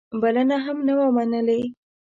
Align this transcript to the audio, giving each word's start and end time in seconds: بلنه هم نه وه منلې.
بلنه 0.21 0.55
هم 0.65 0.77
نه 0.87 0.93
وه 0.99 1.07
منلې. 1.17 1.61